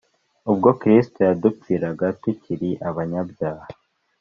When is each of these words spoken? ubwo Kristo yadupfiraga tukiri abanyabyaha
ubwo 0.51 0.69
Kristo 0.81 1.17
yadupfiraga 1.29 2.05
tukiri 2.21 2.69
abanyabyaha 2.89 3.65